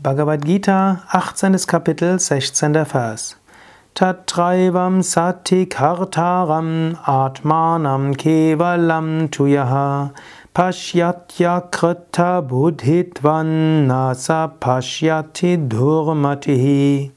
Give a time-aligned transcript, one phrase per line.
[0.00, 1.56] Bhagavad Gita, 18.
[1.66, 2.72] Kapitel, 16.
[2.84, 3.36] Vers.
[3.96, 10.12] Tatraivam satikartaram atmanam kevalam tuyaha
[10.54, 17.10] pashyatya krita buddhitvan nasa pashyati durmatihi.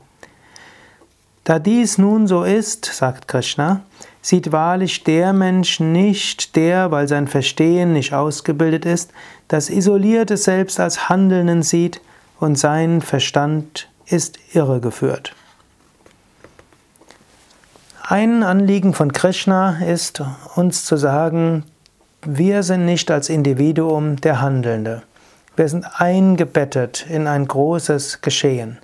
[1.44, 3.82] Da dies nun so ist, sagt Krishna,
[4.24, 9.12] sieht wahrlich der Mensch nicht, der, weil sein Verstehen nicht ausgebildet ist,
[9.50, 12.02] das isolierte Selbst als Handelnden sieht,
[12.42, 15.34] und sein Verstand ist irregeführt.
[18.02, 20.22] Ein Anliegen von Krishna ist,
[20.56, 21.64] uns zu sagen,
[22.24, 25.04] wir sind nicht als Individuum der Handelnde.
[25.56, 28.80] Wir sind eingebettet in ein großes Geschehen.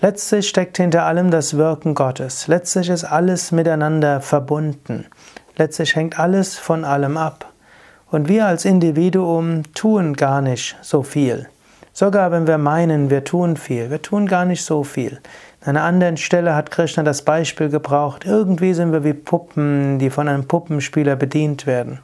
[0.00, 2.46] Letztlich steckt hinter allem das Wirken Gottes.
[2.46, 5.06] Letztlich ist alles miteinander verbunden.
[5.56, 7.52] Letztlich hängt alles von allem ab.
[8.10, 11.48] Und wir als Individuum tun gar nicht so viel.
[11.98, 15.20] Sogar wenn wir meinen, wir tun viel, wir tun gar nicht so viel.
[15.62, 20.08] An einer anderen Stelle hat Krishna das Beispiel gebraucht, irgendwie sind wir wie Puppen, die
[20.08, 21.98] von einem Puppenspieler bedient werden.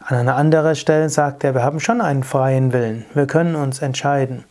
[0.00, 3.82] An einer anderen Stelle sagt er, wir haben schon einen freien Willen, wir können uns
[3.82, 4.44] entscheiden.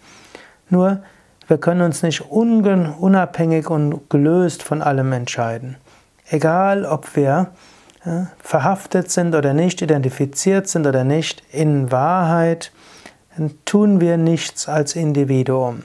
[0.69, 0.99] Nur,
[1.47, 5.77] wir können uns nicht unabhängig und gelöst von allem entscheiden.
[6.29, 7.47] Egal, ob wir
[8.37, 12.71] verhaftet sind oder nicht, identifiziert sind oder nicht, in Wahrheit
[13.65, 15.83] tun wir nichts als Individuum.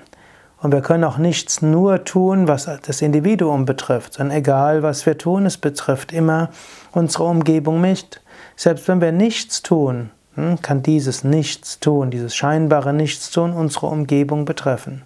[0.61, 5.19] Und wir können auch nichts nur tun, was das Individuum betrifft, sondern egal, was wir
[5.19, 6.51] tun, es betrifft immer
[6.93, 8.21] unsere Umgebung nicht.
[8.55, 14.45] Selbst wenn wir nichts tun, hm, kann dieses Nichts tun, dieses scheinbare Nichtstun unsere Umgebung
[14.45, 15.03] betreffen.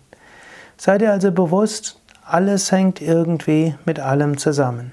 [0.77, 4.93] Seid ihr also bewusst, alles hängt irgendwie mit allem zusammen.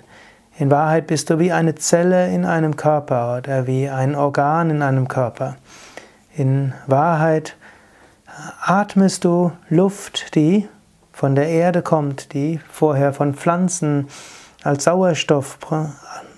[0.58, 4.82] In Wahrheit bist du wie eine Zelle in einem Körper oder wie ein Organ in
[4.82, 5.58] einem Körper.
[6.36, 7.56] In Wahrheit
[8.59, 10.67] atmest du Luft, die
[11.12, 14.08] von der Erde kommt, die vorher von Pflanzen
[14.64, 15.59] als Sauerstoff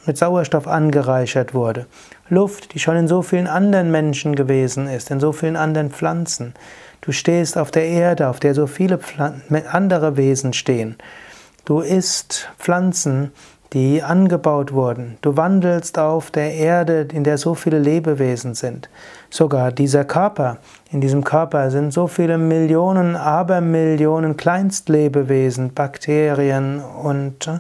[0.06, 1.86] mit Sauerstoff angereichert wurde.
[2.28, 6.56] Luft, die schon in so vielen anderen Menschen gewesen ist, in so vielen anderen Pflanzen.
[7.00, 9.00] Du stehst auf der Erde, auf der so viele
[9.72, 10.98] andere Wesen stehen.
[11.64, 13.32] Du isst Pflanzen,
[13.76, 15.18] die angebaut wurden.
[15.22, 18.90] Du wandelst auf der Erde, in der so viele Lebewesen sind.
[19.30, 20.60] Sogar dieser Körper,
[20.92, 27.60] in diesem Körper sind so viele Millionen, Abermillionen Kleinstlebewesen, Bakterien und äh,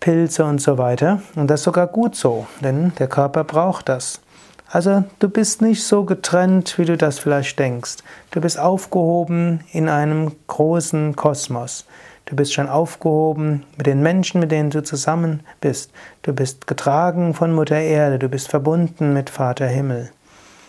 [0.00, 1.22] Pilze und so weiter.
[1.36, 4.20] Und das ist sogar gut so, denn der Körper braucht das.
[4.68, 7.98] Also du bist nicht so getrennt, wie du das vielleicht denkst.
[8.32, 11.86] Du bist aufgehoben in einem großen Kosmos.
[12.26, 15.92] Du bist schon aufgehoben mit den Menschen, mit denen du zusammen bist.
[16.22, 20.10] Du bist getragen von Mutter Erde, du bist verbunden mit Vater Himmel.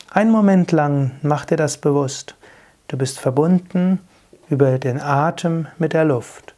[0.09, 2.35] Ein Moment lang mach dir das bewusst.
[2.87, 3.99] Du bist verbunden
[4.49, 6.53] über den Atem mit der Luft.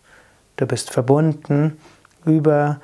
[0.58, 1.78] Du bist verbunden
[2.26, 2.80] über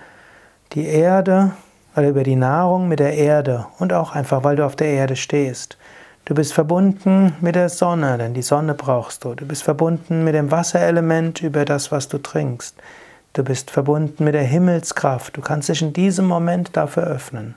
[0.73, 1.51] die Erde
[1.95, 5.15] oder über die Nahrung mit der Erde und auch einfach, weil du auf der Erde
[5.15, 5.77] stehst.
[6.23, 9.33] Du bist verbunden mit der Sonne, denn die Sonne brauchst du.
[9.33, 12.75] Du bist verbunden mit dem Wasserelement über das, was du trinkst.
[13.33, 15.35] Du bist verbunden mit der Himmelskraft.
[15.35, 17.55] Du kannst dich in diesem Moment dafür öffnen.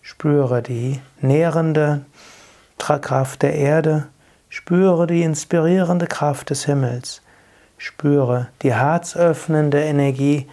[0.00, 2.02] Spüre die nährende
[2.78, 4.06] Kraft der Erde.
[4.48, 7.20] Spüre die inspirierende Kraft des Himmels.
[7.78, 10.48] Spüre die herzöffnende Energie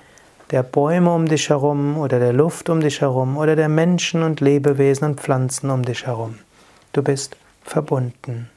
[0.51, 4.41] der Bäume um dich herum oder der Luft um dich herum oder der Menschen und
[4.41, 6.39] Lebewesen und Pflanzen um dich herum.
[6.95, 8.49] Du bist verbunden.